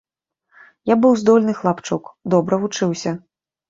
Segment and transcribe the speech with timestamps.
[0.93, 3.19] Я быў здольны хлапчук, добра вучыўся.